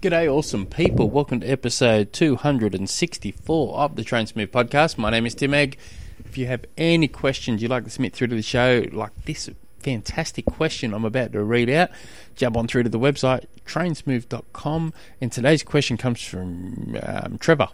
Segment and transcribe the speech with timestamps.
[0.00, 1.10] G'day, awesome people.
[1.10, 4.96] Welcome to episode 264 of the Train Smooth podcast.
[4.96, 5.76] My name is Tim Egg.
[6.24, 9.50] If you have any questions you'd like to submit through to the show, like this
[9.80, 11.90] fantastic question I'm about to read out,
[12.36, 14.94] jump on through to the website, trainsmooth.com.
[15.20, 17.70] And today's question comes from um, Trevor,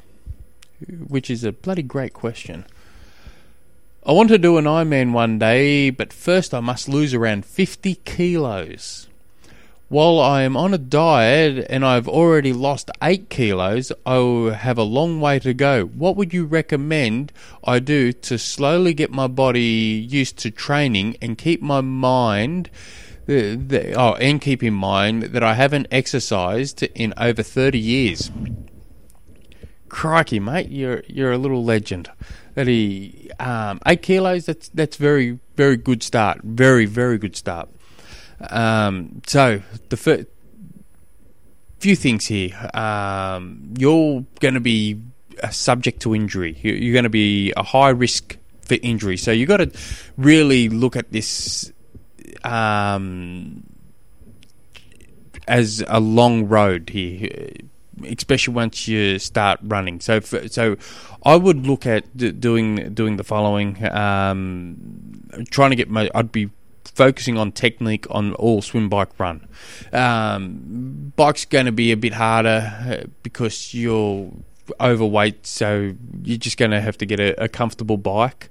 [1.06, 2.64] which is a bloody great question.
[4.06, 7.96] I want to do an Ironman one day, but first I must lose around 50
[7.96, 9.09] kilos.
[9.95, 14.77] While I am on a diet and I've already lost 8 kilos, I will have
[14.77, 15.84] a long way to go.
[15.84, 17.32] What would you recommend
[17.62, 19.60] I do to slowly get my body
[20.10, 22.70] used to training and keep my mind
[23.27, 28.33] the, the, oh, and keep in mind that I haven't exercised in over 30 years.
[29.88, 32.11] Crikey, mate, you're you're a little legend.
[32.55, 34.47] That he um, eight kilos.
[34.47, 36.41] That's that's very very good start.
[36.42, 37.69] Very very good start.
[38.41, 40.27] Um, so the
[41.84, 42.70] few things here.
[42.73, 45.02] Um, you're going to be
[45.51, 46.58] subject to injury.
[46.62, 49.19] You're going to be a high risk for injury.
[49.19, 49.70] So you've got to
[50.17, 51.70] really look at this
[52.42, 53.64] um,
[55.47, 57.51] as a long road here,
[58.06, 60.01] especially once you start running.
[60.01, 60.77] So, for, so
[61.23, 63.84] I would look at doing doing the following.
[63.92, 66.08] Um, trying to get my.
[66.14, 66.48] I'd be
[66.84, 69.46] focusing on technique on all swim, bike, run.
[69.92, 74.30] Um, bike's going to be a bit harder uh, because you're
[74.80, 78.50] overweight, so you're just going to have to get a, a comfortable bike.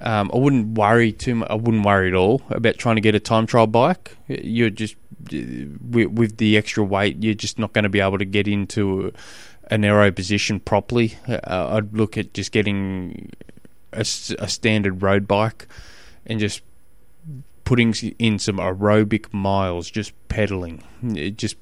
[0.00, 1.50] Um, I wouldn't worry too much.
[1.50, 4.16] I wouldn't worry at all about trying to get a time trial bike.
[4.28, 4.96] You're just
[5.30, 9.12] with, with the extra weight, you're just not going to be able to get into
[9.70, 11.16] a, a narrow position properly.
[11.28, 11.38] Uh,
[11.76, 13.32] I'd look at just getting
[13.92, 15.66] a, a standard road bike
[16.26, 16.62] and just
[17.68, 20.82] putting in some aerobic miles, just pedaling,
[21.36, 21.54] just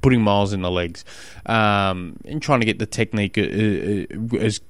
[0.00, 1.04] putting miles in the legs,
[1.46, 4.60] um, and trying to get the technique uh, uh, as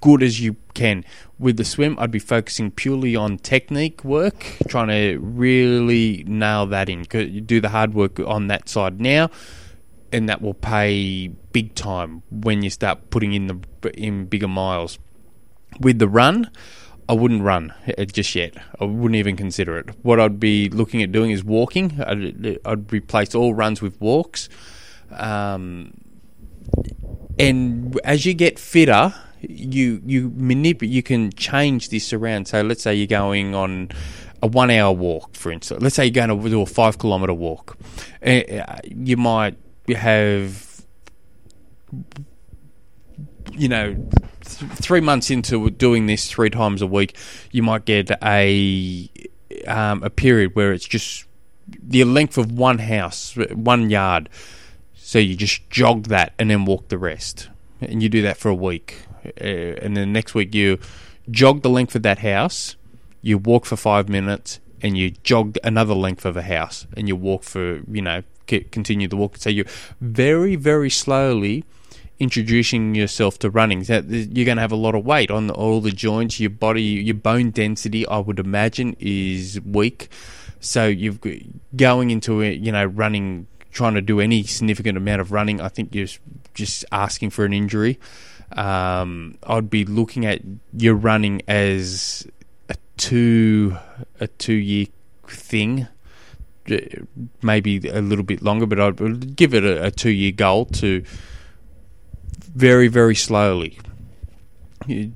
[0.00, 1.04] good as you can.
[1.38, 6.88] With the swim, I'd be focusing purely on technique work, trying to really nail that
[6.88, 7.02] in.
[7.02, 9.28] Do the hard work on that side now,
[10.10, 14.98] and that will pay big time when you start putting in the in bigger miles.
[15.80, 16.50] With the run,
[17.08, 17.74] I wouldn't run
[18.12, 18.54] just yet.
[18.80, 19.90] I wouldn't even consider it.
[20.02, 22.00] What I'd be looking at doing is walking.
[22.00, 24.48] I'd, I'd replace all runs with walks.
[25.10, 25.92] Um,
[27.38, 30.94] and as you get fitter, you you manipulate.
[30.94, 32.48] You can change this around.
[32.48, 33.90] So let's say you're going on
[34.42, 35.82] a one hour walk, for instance.
[35.82, 37.76] Let's say you're going to do a five kilometer walk.
[38.24, 39.56] Uh, you might
[39.88, 40.84] have,
[43.56, 43.94] you know,
[44.44, 47.16] th- three months into doing this three times a week,
[47.50, 49.10] you might get a
[49.66, 51.24] um, a period where it's just
[51.66, 54.28] the length of one house, one yard.
[54.96, 57.48] So you just jog that and then walk the rest,
[57.80, 60.78] and you do that for a week, uh, and then next week you
[61.30, 62.76] jog the length of that house,
[63.22, 67.16] you walk for five minutes, and you jog another length of a house, and you
[67.16, 69.36] walk for you know continue the walk.
[69.36, 69.64] So you
[70.00, 71.64] very very slowly
[72.18, 73.84] introducing yourself to running.
[73.84, 76.40] You're going to have a lot of weight on all the joints.
[76.40, 80.08] Your body, your bone density, I would imagine, is weak.
[80.60, 81.20] So you've
[81.76, 85.60] going into it, you know, running, trying to do any significant amount of running.
[85.60, 86.08] I think you're
[86.54, 87.98] just asking for an injury.
[88.52, 90.40] Um, I'd be looking at
[90.72, 92.26] your running as
[92.68, 93.76] a two
[94.20, 94.86] a two year
[95.26, 95.88] thing
[97.42, 101.04] maybe a little bit longer, but I'd give it a, a two year goal to
[102.54, 103.78] very, very slowly.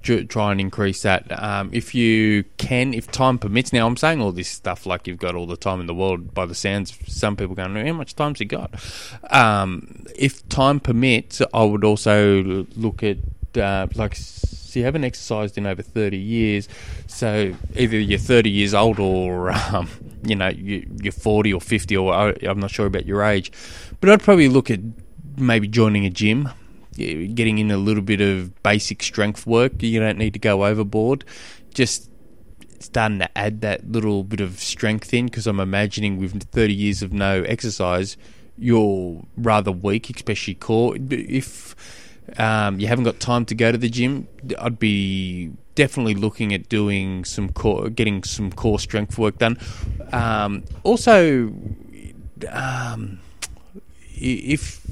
[0.02, 1.30] try and increase that.
[1.42, 3.72] Um, if you can, if time permits.
[3.72, 6.34] Now, I'm saying all this stuff like you've got all the time in the world.
[6.34, 8.70] By the sounds, some people going, "How much time's he got?"
[9.30, 13.18] Um, if time permits, I would also look at
[13.56, 16.68] uh, like so you haven't exercised in over 30 years
[17.06, 19.88] so either you're 30 years old or um,
[20.22, 23.50] you know you, are 40 or 50 or i'm not sure about your age
[24.00, 24.80] but i'd probably look at
[25.38, 26.50] maybe joining a gym
[26.98, 29.82] getting in a little bit of basic strength work.
[29.82, 31.24] You don't need to go overboard.
[31.72, 32.10] Just
[32.80, 37.02] starting to add that little bit of strength in because I'm imagining with 30 years
[37.02, 38.16] of no exercise,
[38.56, 40.96] you're rather weak, especially core.
[41.10, 41.74] If
[42.38, 44.28] um, you haven't got time to go to the gym,
[44.58, 49.58] I'd be definitely looking at doing some core, getting some core strength work done.
[50.12, 51.52] Um, also,
[52.50, 53.20] um,
[54.14, 54.84] if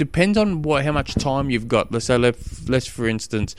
[0.00, 1.92] depends on what how much time you've got.
[1.92, 3.54] Let's say, let's for instance,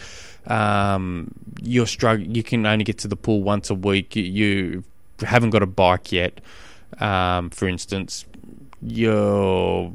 [0.48, 2.34] um, you're struggling.
[2.34, 4.16] You can only get to the pool once a week.
[4.16, 4.84] You
[5.22, 6.42] haven't got a bike yet.
[7.00, 8.26] Um, for instance,
[8.82, 9.94] you're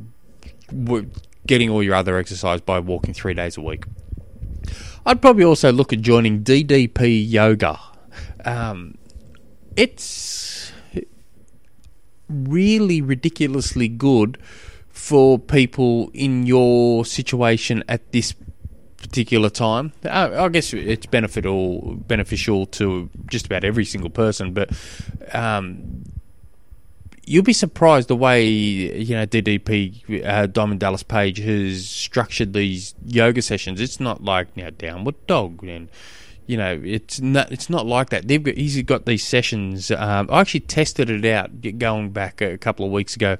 [1.49, 3.85] getting all your other exercise by walking three days a week.
[5.05, 7.77] I'd probably also look at joining DDP Yoga.
[8.45, 8.99] Um,
[9.75, 10.71] it's
[12.29, 14.39] really ridiculously good
[14.97, 18.35] for people in your situation at this
[18.97, 19.93] particular time.
[20.05, 24.71] I, I guess it's beneficial beneficial to just about every single person, but
[25.35, 26.03] um,
[27.27, 32.95] you'll be surprised the way you know DDP uh, Diamond Dallas Page has structured these
[33.05, 33.83] yoga sessions.
[33.83, 35.91] It's not like you know downward dog and
[36.47, 38.29] you know it's not it's not like that.
[38.29, 39.91] They've got, he's got these sessions.
[39.91, 43.37] Um, I actually tested it out going back a couple of weeks ago,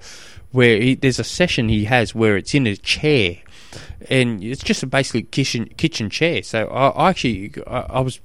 [0.53, 3.39] where he, there's a session he has where it's in a chair.
[4.09, 6.43] And it's just a basically kitchen kitchen chair.
[6.43, 8.21] So I, I actually I, I was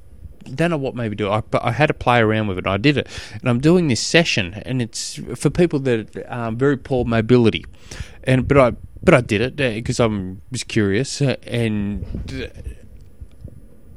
[0.55, 1.29] don't know what maybe do.
[1.29, 2.67] I, but I had to play around with it.
[2.67, 6.77] I did it, and I'm doing this session, and it's for people that um, very
[6.77, 7.65] poor mobility,
[8.23, 8.71] and but I
[9.03, 10.07] but I did it because I
[10.51, 12.05] was curious, uh, and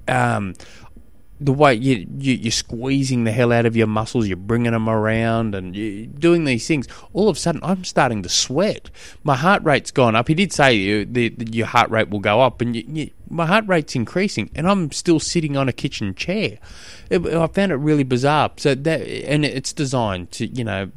[0.09, 0.55] um,
[1.41, 4.89] the way you, you are squeezing the hell out of your muscles, you're bringing them
[4.89, 6.87] around, and you're doing these things.
[7.13, 8.91] All of a sudden, I'm starting to sweat.
[9.25, 10.29] My heart rate's gone up.
[10.29, 13.11] He did say you, the, the, your heart rate will go up, and you, you,
[13.29, 16.59] my heart rate's increasing, and I'm still sitting on a kitchen chair.
[17.11, 18.53] It, I found it really bizarre.
[18.57, 20.91] So that, and it's designed to, you know,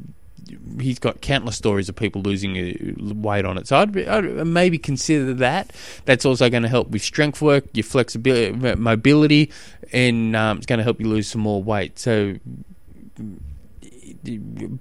[0.80, 3.66] he's got countless stories of people losing weight on it.
[3.66, 5.72] So I'd, I'd maybe consider that.
[6.04, 9.50] That's also going to help with strength work, your flexibility, mobility,
[9.92, 11.98] and um, it's going to help you lose some more weight.
[11.98, 12.36] So,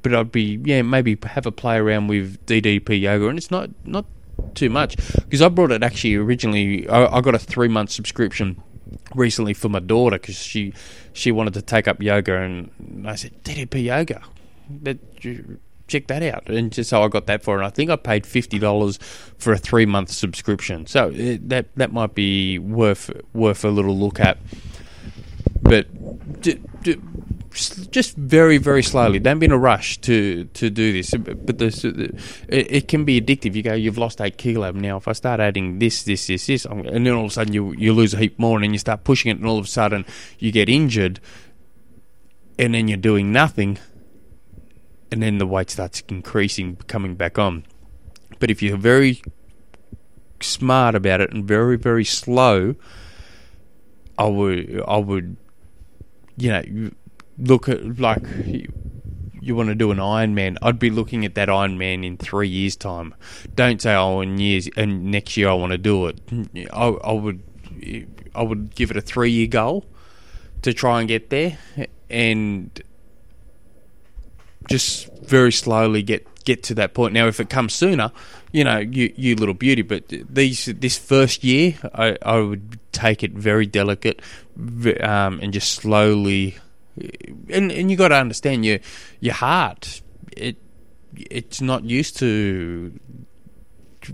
[0.01, 3.69] but I'd be yeah maybe have a play around with DDP yoga, and it's not
[3.85, 4.05] not
[4.53, 6.87] too much because I brought it actually originally.
[6.87, 8.61] I, I got a three month subscription
[9.15, 10.73] recently for my daughter because she
[11.13, 14.21] she wanted to take up yoga, and I said DDP yoga
[14.83, 14.97] that
[15.87, 16.49] check that out.
[16.49, 17.65] And just so I got that for it.
[17.65, 18.97] I think I paid fifty dollars
[19.37, 20.85] for a three month subscription.
[20.85, 24.37] So it, uh, that that might be worth worth a little look at.
[25.61, 25.87] But
[27.91, 29.19] just very very slowly.
[29.19, 31.11] Don't be in a rush to to do this.
[31.11, 32.15] But it,
[32.49, 33.55] it can be addictive.
[33.55, 34.97] You go, you've lost eight kilo now.
[34.97, 37.73] If I start adding this, this, this, this, and then all of a sudden you
[37.73, 39.69] you lose a heap more, and then you start pushing it, and all of a
[39.69, 40.05] sudden
[40.37, 41.19] you get injured,
[42.59, 43.79] and then you're doing nothing
[45.11, 47.65] and then the weight starts increasing, coming back on.
[48.39, 49.21] But if you're very
[50.41, 52.75] smart about it and very very slow,
[54.17, 55.37] I would I would
[56.35, 56.91] you know
[57.37, 62.05] look at like you, want to do an Ironman, I'd be looking at that Ironman
[62.05, 63.15] in three years' time.
[63.55, 66.19] Don't say oh in years and next year I want to do it.
[66.73, 67.43] I, I would
[68.35, 69.85] I would give it a three year goal
[70.63, 71.57] to try and get there
[72.09, 72.81] and
[74.67, 77.13] just very slowly get get to that point.
[77.13, 78.11] Now, if it comes sooner,
[78.51, 79.81] you know, you you little beauty.
[79.81, 84.21] But these this first year, I, I would take it very delicate,
[85.01, 86.57] um, and just slowly.
[87.49, 88.79] And and you got to understand your
[89.19, 90.01] your heart.
[90.35, 90.57] It
[91.15, 92.97] it's not used to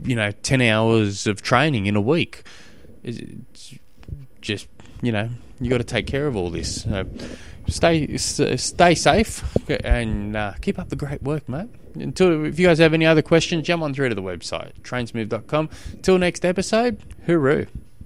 [0.03, 2.44] you know ten hours of training in a week.
[3.03, 3.75] It's
[4.41, 4.67] just
[5.01, 5.30] you know
[5.60, 6.84] you got to take care of all this.
[6.84, 7.06] So,
[7.68, 11.69] stay stay safe and uh, keep up the great work, mate.
[11.95, 15.69] Until if you guys have any other questions, jump on through to the website trainsmooth.com.
[16.01, 17.68] Till next episode, hooroo.